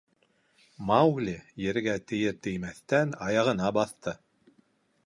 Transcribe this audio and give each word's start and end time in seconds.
Маугли 0.91 1.35
ергә 1.65 1.95
тейер-теймәҫтән 2.13 3.17
аяғына 3.29 3.71
баҫты. 3.79 4.17